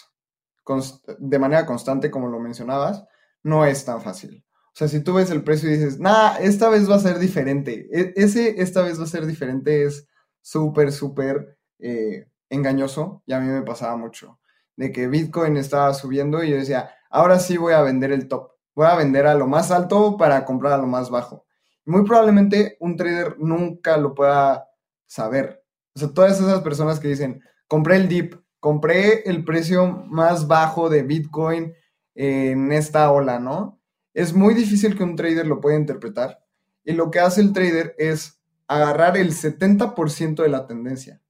[1.19, 3.05] de manera constante, como lo mencionabas,
[3.43, 4.45] no es tan fácil.
[4.67, 7.19] O sea, si tú ves el precio y dices, nah, esta vez va a ser
[7.19, 10.07] diferente, e-, ese esta vez va a ser diferente es
[10.41, 14.39] súper, súper eh, engañoso y a mí me pasaba mucho.
[14.75, 18.51] De que Bitcoin estaba subiendo y yo decía, ahora sí voy a vender el top,
[18.75, 21.45] voy a vender a lo más alto para comprar a lo más bajo.
[21.85, 24.67] muy probablemente un trader nunca lo pueda
[25.05, 25.63] saber.
[25.95, 30.89] O sea, todas esas personas que dicen, compré el dip, compré el precio más bajo
[30.89, 31.73] de Bitcoin
[32.13, 33.79] en esta ola, ¿no?
[34.13, 36.43] Es muy difícil que un trader lo pueda interpretar.
[36.83, 41.21] Y lo que hace el trader es agarrar el 70% de la tendencia.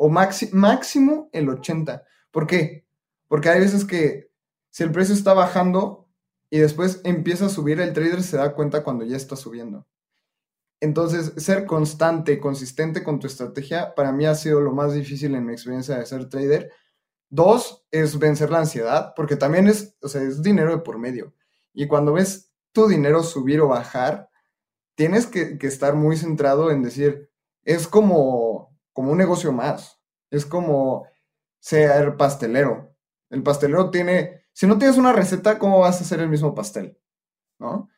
[0.00, 2.02] O máximo el 80%.
[2.30, 2.86] ¿Por qué?
[3.26, 4.30] Porque hay veces que
[4.70, 6.08] si el precio está bajando
[6.50, 9.86] y después empieza a subir, el trader se da cuenta cuando ya está subiendo.
[10.80, 15.44] Entonces, ser constante, consistente con tu estrategia, para mí ha sido lo más difícil en
[15.44, 16.70] mi experiencia de ser trader.
[17.28, 21.34] Dos, es vencer la ansiedad, porque también es, o sea, es dinero de por medio.
[21.74, 24.30] Y cuando ves tu dinero subir o bajar,
[24.94, 27.30] tienes que, estar muy centrado en decir,
[27.64, 28.67] es como,
[28.98, 30.00] como un negocio más.
[30.28, 31.06] Es como
[31.60, 32.96] ser pastelero.
[33.30, 36.98] El pastelero tiene, si no tienes una receta, ¿cómo vas a hacer el mismo pastel?
[37.60, 37.88] ¿No?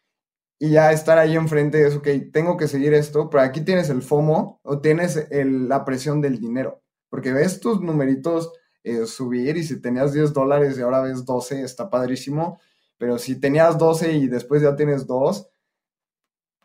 [0.62, 4.02] y ya estar ahí enfrente es, ok, tengo que seguir esto, pero aquí tienes el
[4.02, 8.52] FOMO o tienes la presión del dinero, porque ves tus numeritos
[8.84, 12.60] eh, subir y si tenías 10 dólares y ahora ves 12, está padrísimo,
[12.98, 15.50] pero si tenías 12 y después ya tienes 2,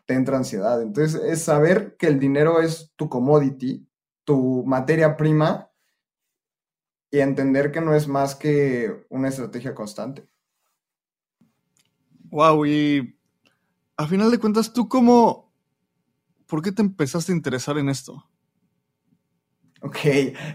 [0.04, 0.82] te entra ansiedad.
[0.82, 3.88] Entonces es saber que el dinero es tu commodity,
[4.26, 5.70] tu materia prima
[7.10, 10.28] y entender que no es más que una estrategia constante.
[12.24, 13.18] Wow, y
[13.96, 15.50] a final de cuentas, ¿tú cómo,
[16.46, 18.28] por qué te empezaste a interesar en esto?
[19.80, 19.98] Ok,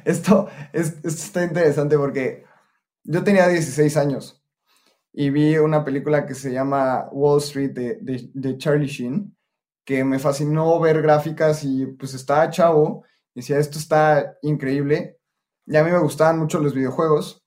[0.03, 2.43] esto, está interesante porque
[3.03, 4.43] yo tenía 16 años
[5.13, 9.35] y vi una película que se llama Wall Street de, Charlie Sheen,
[9.85, 15.19] que me fascinó ver gráficas y pues estaba chavo, y decía, esto está increíble,
[15.65, 17.43] y a mí me gustaban mucho los videojuegos,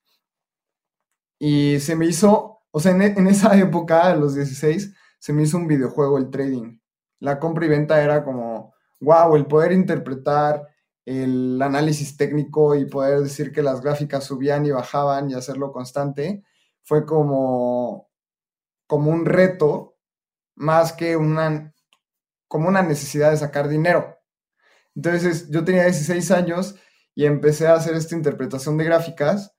[1.38, 5.42] y se me hizo, o sea, en, en esa época, a los 16, se me
[5.42, 6.78] hizo un videojuego el trading.
[7.20, 10.68] La compra y venta era como, wow, el poder interpretar
[11.04, 16.44] el análisis técnico y poder decir que las gráficas subían y bajaban y hacerlo constante,
[16.82, 18.08] fue como,
[18.86, 19.96] como un reto
[20.54, 21.74] más que una,
[22.48, 24.13] como una necesidad de sacar dinero.
[24.94, 26.76] Entonces yo tenía 16 años
[27.14, 29.54] y empecé a hacer esta interpretación de gráficas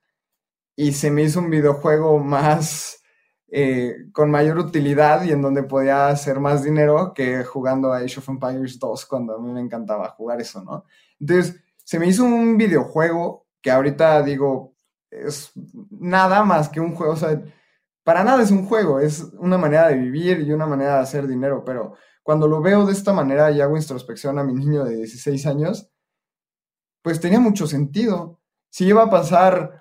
[0.76, 3.02] y se me hizo un videojuego más
[3.48, 8.18] eh, con mayor utilidad y en donde podía hacer más dinero que jugando a Age
[8.18, 10.84] of Empires 2 cuando a mí me encantaba jugar eso, ¿no?
[11.20, 14.74] Entonces, se me hizo un videojuego que ahorita digo,
[15.10, 15.52] es
[15.90, 17.40] nada más que un juego, o sea,
[18.02, 21.26] para nada es un juego, es una manera de vivir y una manera de hacer
[21.26, 21.94] dinero, pero
[22.26, 25.92] cuando lo veo de esta manera y hago introspección a mi niño de 16 años,
[27.00, 28.40] pues tenía mucho sentido.
[28.68, 29.80] Si iba a pasar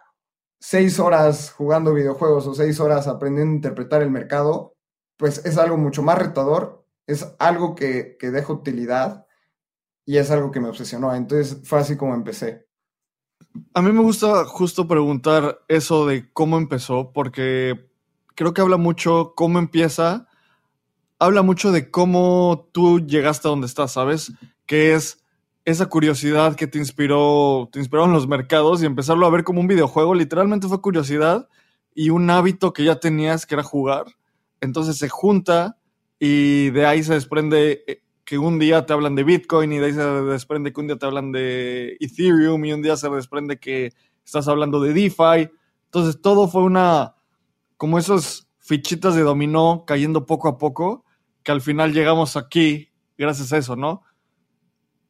[0.59, 4.75] seis horas jugando videojuegos o seis horas aprendiendo a interpretar el mercado,
[5.17, 9.25] pues es algo mucho más retador, es algo que, que deja utilidad
[10.05, 11.15] y es algo que me obsesionó.
[11.15, 12.67] Entonces fue así como empecé.
[13.73, 17.89] A mí me gusta justo preguntar eso de cómo empezó, porque
[18.35, 20.27] creo que habla mucho cómo empieza,
[21.25, 24.31] habla mucho de cómo tú llegaste a donde estás, ¿sabes?
[24.65, 25.23] Que es
[25.65, 29.67] esa curiosidad que te inspiró, te inspiraron los mercados y empezarlo a ver como un
[29.67, 31.49] videojuego, literalmente fue curiosidad
[31.93, 34.05] y un hábito que ya tenías que era jugar.
[34.61, 35.77] Entonces se junta
[36.19, 39.85] y de ahí se desprende eh, que un día te hablan de Bitcoin y de
[39.85, 43.59] ahí se desprende que un día te hablan de Ethereum y un día se desprende
[43.59, 45.49] que estás hablando de DeFi.
[45.85, 47.15] Entonces todo fue una,
[47.77, 51.04] como esos fichitas de dominó cayendo poco a poco,
[51.45, 54.01] que al final llegamos aquí gracias a eso, ¿no?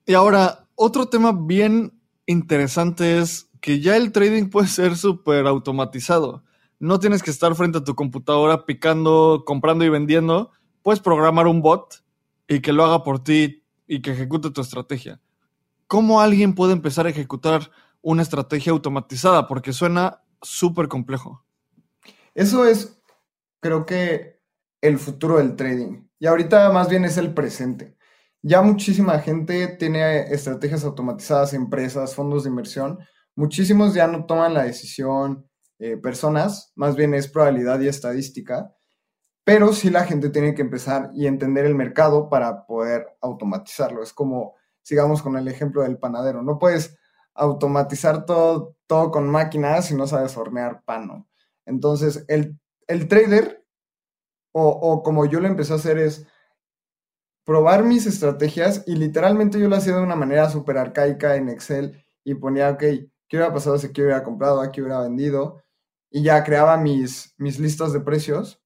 [0.05, 6.43] Y ahora, otro tema bien interesante es que ya el trading puede ser súper automatizado.
[6.77, 10.51] No tienes que estar frente a tu computadora picando, comprando y vendiendo.
[10.83, 12.03] Puedes programar un bot
[12.49, 15.21] y que lo haga por ti y que ejecute tu estrategia.
[15.87, 17.71] ¿Cómo alguien puede empezar a ejecutar
[18.01, 19.47] una estrategia automatizada?
[19.47, 21.45] Porque suena súper complejo.
[22.33, 23.01] Eso es,
[23.61, 24.35] creo que,
[24.81, 26.03] el futuro del trading.
[26.19, 27.95] Y ahorita más bien es el presente
[28.47, 32.99] ya muchísima gente tiene estrategias automatizadas, empresas, fondos de inversión,
[33.35, 35.49] muchísimos ya no toman la decisión
[35.79, 38.71] eh, personas, más bien es probabilidad y estadística,
[39.43, 44.03] pero sí la gente tiene que empezar y entender el mercado para poder automatizarlo.
[44.03, 46.95] Es como, sigamos con el ejemplo del panadero, no puedes
[47.33, 51.27] automatizar todo, todo con máquinas si no sabes hornear pan, ¿no?
[51.65, 53.64] Entonces, el, el trader,
[54.57, 56.25] o, o como yo lo empecé a hacer, es
[57.43, 62.05] probar mis estrategias y literalmente yo lo hacía de una manera súper arcaica en Excel
[62.23, 65.61] y ponía, ok, ¿qué hubiera pasado si aquí hubiera comprado, aquí hubiera vendido?
[66.09, 68.63] Y ya creaba mis, mis listas de precios.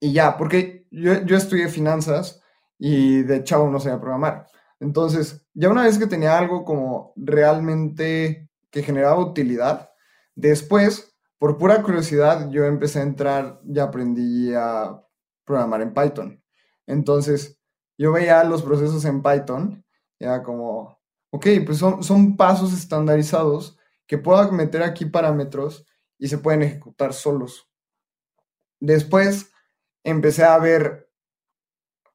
[0.00, 2.40] Y ya, porque yo, yo estudié finanzas
[2.78, 4.46] y de chavo no sabía programar.
[4.78, 9.90] Entonces, ya una vez que tenía algo como realmente que generaba utilidad,
[10.36, 11.11] después,
[11.42, 15.04] por pura curiosidad, yo empecé a entrar y aprendí a
[15.44, 16.40] programar en Python.
[16.86, 17.58] Entonces,
[17.98, 19.84] yo veía los procesos en Python,
[20.20, 21.00] y era como,
[21.30, 23.76] ok, pues son, son pasos estandarizados
[24.06, 25.84] que puedo meter aquí parámetros
[26.16, 27.68] y se pueden ejecutar solos.
[28.78, 29.50] Después
[30.04, 31.10] empecé a ver,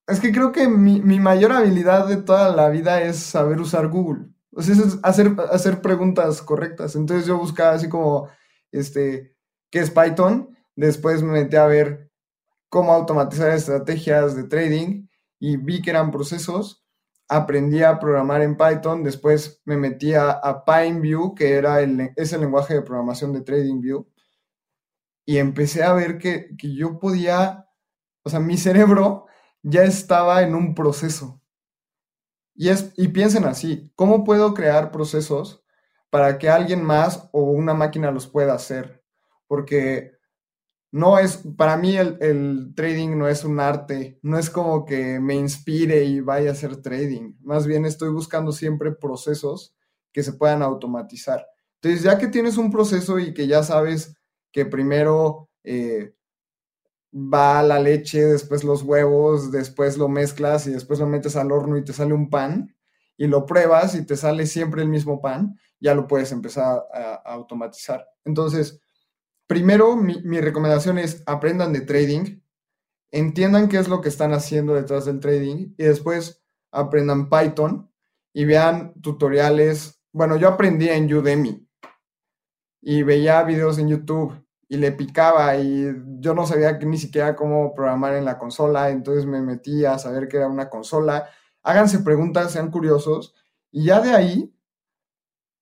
[0.08, 3.90] es que creo que mi, mi mayor habilidad de toda la vida es saber usar
[3.90, 4.30] Google.
[4.54, 6.96] O sea, es hacer, hacer preguntas correctas.
[6.96, 8.30] Entonces yo buscaba así como,
[8.72, 9.36] este,
[9.72, 10.56] ¿qué es Python?
[10.76, 12.12] Después me metí a ver
[12.70, 15.08] cómo automatizar estrategias de trading
[15.40, 16.86] y vi que eran procesos.
[17.30, 22.32] Aprendí a programar en Python, después me metí a, a PineView, que era el, es
[22.32, 24.08] el lenguaje de programación de TradingView,
[25.26, 27.68] y empecé a ver que, que yo podía,
[28.24, 29.26] o sea, mi cerebro
[29.62, 31.42] ya estaba en un proceso.
[32.56, 35.66] Y, es, y piensen así, ¿cómo puedo crear procesos
[36.10, 39.04] para que alguien más o una máquina los pueda hacer?
[39.48, 40.13] Porque
[40.91, 45.20] no es, para mí el, el, trading no es un arte, no es como que
[45.20, 49.76] me inspire y vaya a hacer trading, más bien estoy buscando siempre procesos
[50.13, 51.46] que se puedan automatizar.
[51.82, 54.15] Entonces, ya que tienes un proceso y que ya sabes
[54.52, 56.15] que primero eh,
[57.13, 61.78] va la leche, después los huevos, después lo mezclas y después lo metes al horno
[61.78, 62.76] y te sale un pan,
[63.18, 67.16] y lo pruebas y te sale siempre el mismo pan, ya lo puedes empezar a,
[67.26, 68.08] automatizar.
[68.24, 68.80] Entonces,
[69.48, 72.42] primero, mi, recomendación es aprendan de trading,
[73.12, 77.92] entiendan qué es lo que están haciendo detrás del trading y después aprendan Python
[78.34, 80.00] y vean tutoriales.
[80.12, 81.68] Bueno, yo aprendí en Udemy
[82.82, 84.34] y veía videos en YouTube
[84.70, 85.88] y le picaba y
[86.20, 90.28] yo no sabía ni siquiera cómo programar en la consola, entonces me metí a saber
[90.28, 91.30] que era una consola.
[91.68, 93.36] Háganse preguntas, sean curiosos
[93.74, 94.56] y ya de ahí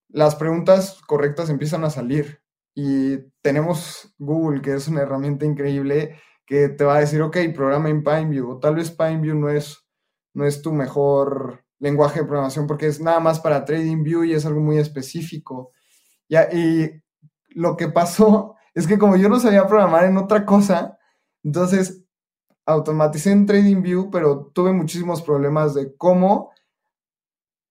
[0.08, 2.40] las preguntas correctas empiezan a salir
[2.76, 6.16] y tenemos Google, que es una herramienta increíble
[6.46, 9.84] que te va a decir, ok, programa en PineView, o tal vez PineView no es,
[10.32, 14.46] no es tu mejor lenguaje de programación porque es nada más para TradingView y es
[14.46, 15.72] algo muy específico.
[16.28, 17.02] Ya, y
[17.48, 21.00] lo que pasó es que como yo no sabía programar en otra cosa,
[21.42, 22.05] entonces
[22.66, 26.50] automaticé en TradingView, pero tuve muchísimos problemas de cómo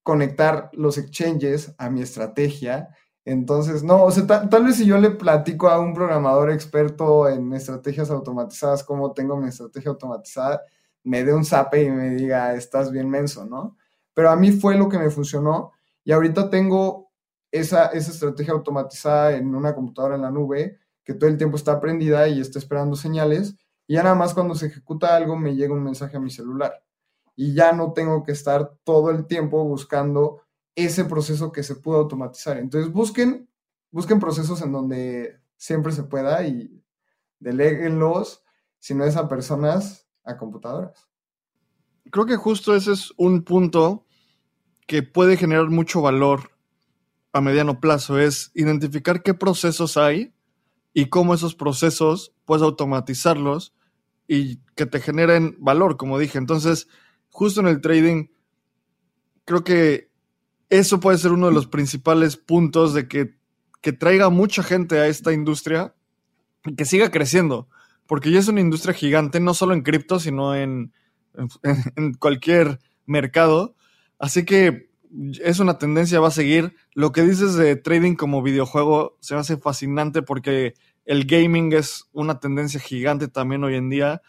[0.02, 2.90] conectar los exchanges a mi estrategia
[3.26, 7.54] entonces, no, o sea, tal, vez si yo le platico a un programador experto en
[7.54, 10.62] estrategias automatizadas cómo tengo mi estrategia automatizada,
[11.04, 13.78] me dé un zape y me diga, estás bien menso, ¿no?
[14.14, 15.72] Pero a mí fue lo que me funcionó
[16.04, 17.12] y ahorita tengo
[17.52, 21.80] esa, esa estrategia automatizada en una computadora en la nube que todo el tiempo está
[21.80, 23.56] prendida y está esperando señales
[23.88, 26.84] y ya nada más cuando se ejecuta algo me llega un mensaje a mi celular
[27.36, 30.42] y ya no tengo que estar todo el tiempo buscando
[30.76, 32.58] ese proceso que se pudo automatizar.
[32.58, 33.50] Entonces busquen,
[33.92, 36.84] busquen procesos en donde siempre se pueda y
[37.40, 38.44] deleguenlos,
[38.80, 41.10] si no es a personas, a computadoras.
[42.12, 44.06] Creo que justo ese es un punto
[44.88, 46.52] que puede generar mucho valor
[47.34, 50.34] a mediano plazo, es identificar qué procesos hay
[50.94, 53.75] y cómo esos procesos puedes automatizarlos
[54.28, 56.38] y que te generen valor, como dije.
[56.38, 56.88] Entonces,
[57.30, 58.28] justo en el trading,
[59.46, 60.10] creo que
[60.70, 63.36] eso puede ser uno de los principales puntos de que,
[63.82, 65.94] que traiga mucha gente a esta industria
[66.66, 67.70] y que siga creciendo,
[68.08, 70.94] porque ya es una industria gigante, no solo en cripto, sino en,
[71.36, 71.50] en,
[71.96, 73.76] en cualquier mercado.
[74.18, 74.90] Así que
[75.44, 76.76] es una tendencia, va a seguir.
[76.94, 80.74] Lo que dices de trading como videojuego se me hace fascinante porque
[81.06, 84.22] el gaming es una tendencia gigante también hoy en día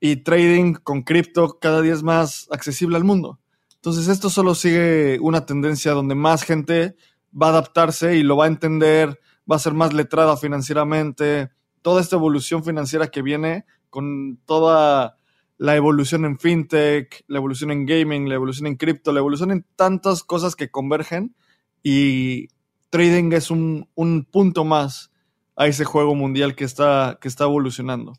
[0.00, 3.40] y trading con cripto cada día es más accesible al mundo.
[3.74, 6.96] Entonces esto solo sigue una tendencia donde más gente
[7.30, 11.50] va a adaptarse y lo va a entender, va a ser más letrada financieramente,
[11.82, 15.16] toda esta evolución financiera que viene con toda
[15.58, 19.66] la evolución en fintech, la evolución en gaming, la evolución en cripto, la evolución en
[19.76, 21.34] tantas cosas que convergen
[21.82, 22.48] y
[22.90, 25.10] trading es un, un punto más
[25.58, 28.12] a ese juego mundial que está, que está evolucionando.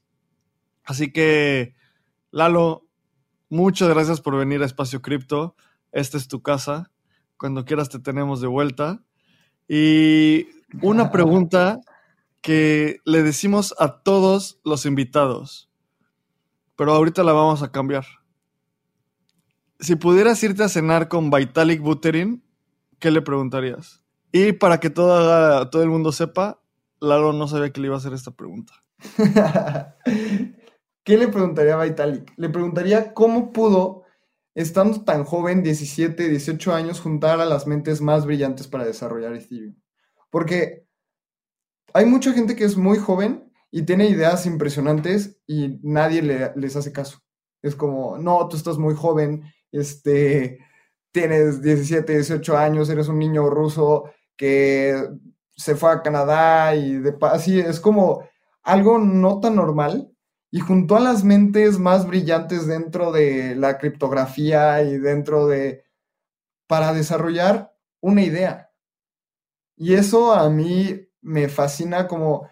[0.83, 1.73] Así que,
[2.31, 2.85] Lalo,
[3.47, 5.55] muchas gracias por venir a Espacio Cripto.
[5.93, 6.91] Esta es tu casa.
[7.37, 9.01] Cuando quieras te tenemos de vuelta.
[9.69, 10.47] Y
[10.81, 11.79] una pregunta
[12.41, 15.69] que le decimos a todos los invitados,
[16.75, 18.05] pero ahorita la vamos a cambiar.
[19.79, 22.43] Si pudieras irte a cenar con Vitalik Buterin,
[22.99, 24.03] ¿qué le preguntarías?
[24.33, 26.59] Y para que todo, todo el mundo sepa,
[27.01, 28.73] Lalo no sabía que le iba a hacer esta pregunta.
[31.03, 32.33] ¿Qué le preguntaría a Vitalik?
[32.37, 34.03] Le preguntaría cómo pudo,
[34.53, 39.75] estando tan joven, 17, 18 años, juntar a las mentes más brillantes para desarrollar Ethereum.
[40.29, 40.85] Porque
[41.93, 46.21] hay mucha gente que es muy joven y tiene ideas impresionantes y nadie
[46.55, 47.19] les hace caso.
[47.61, 50.59] Es como, no, tú estás muy joven, este,
[51.11, 54.95] tienes 17, 18 años, eres un niño ruso que
[55.59, 58.23] se fue a Canadá y de así es como
[58.63, 60.09] algo no tan normal
[60.51, 65.83] y junto a las mentes más brillantes dentro de la criptografía y dentro de
[66.65, 68.71] para desarrollar una idea.
[69.75, 72.49] Y eso a mí me fascina como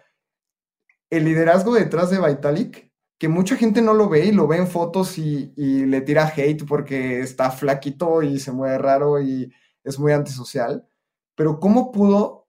[1.10, 4.68] el liderazgo detrás de Vitalik, que mucha gente no lo ve y lo ve en
[4.68, 9.52] fotos y, y le tira hate porque está flaquito y se mueve raro y
[9.82, 10.86] es muy antisocial.
[11.34, 12.47] Pero ¿cómo pudo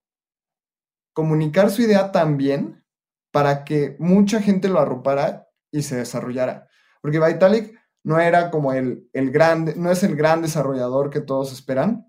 [1.13, 2.83] comunicar su idea tan bien
[3.31, 6.67] para que mucha gente lo arropara y se desarrollara?
[7.01, 11.51] Porque Vitalik no era como el, el gran, no es el gran desarrollador que todos
[11.51, 12.05] esperan.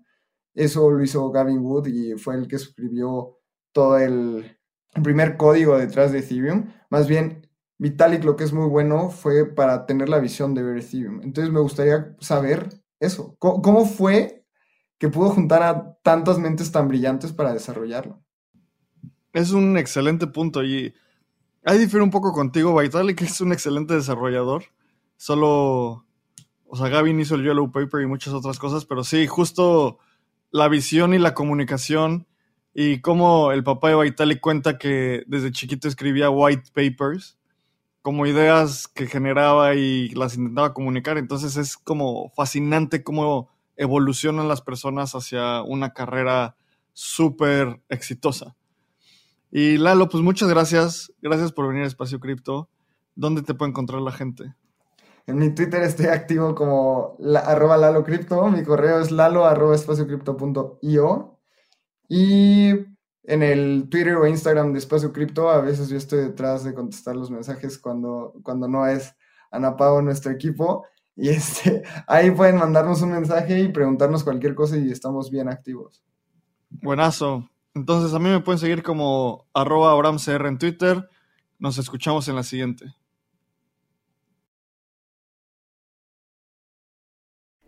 [0.53, 3.37] Eso lo hizo Gavin Wood y fue el que escribió
[3.71, 4.57] todo el,
[5.03, 6.73] primer código detrás de Ethereum.
[6.89, 7.47] Más bien,
[7.77, 11.21] Vitalik lo que es muy bueno fue para tener la visión de ver Ethereum.
[11.23, 13.35] Entonces me gustaría saber eso.
[13.39, 14.45] ¿Cómo, fue
[14.99, 18.21] que pudo juntar a tantas mentes tan brillantes para desarrollarlo?
[19.33, 20.93] Es un excelente punto y
[21.63, 22.77] ahí difiere un poco contigo.
[22.77, 24.65] Vitalik es un excelente desarrollador.
[25.17, 26.05] Solo,
[26.65, 29.99] o sea, Gavin hizo el Yellow Paper y muchas otras cosas, pero sí, justo
[30.51, 32.27] la visión y la comunicación
[32.73, 37.37] y cómo el papá de Vitalik cuenta que desde chiquito escribía white papers
[38.01, 41.17] como ideas que generaba y las intentaba comunicar.
[41.17, 46.55] Entonces es como fascinante cómo evolucionan las personas hacia una carrera
[46.93, 48.55] súper exitosa.
[49.51, 51.11] Y Lalo, pues muchas gracias.
[51.21, 52.69] Gracias por venir a Espacio Cripto.
[53.15, 54.55] ¿Dónde te puede encontrar la gente?
[55.27, 58.47] En mi Twitter estoy activo como arroba Lalo Cripto.
[58.47, 61.37] Mi correo es lalo arroba espaciocripto.io.
[62.07, 62.69] Y
[63.23, 67.15] en el Twitter o Instagram de Espacio Cripto, a veces yo estoy detrás de contestar
[67.15, 69.13] los mensajes cuando, cuando no es
[69.51, 70.85] Ana Pau nuestro equipo.
[71.15, 76.03] Y este, ahí pueden mandarnos un mensaje y preguntarnos cualquier cosa y estamos bien activos.
[76.69, 77.49] Buenazo.
[77.73, 81.09] Entonces a mí me pueden seguir como arroba abramcr en Twitter.
[81.59, 82.93] Nos escuchamos en la siguiente.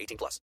[0.00, 0.40] 18 plus.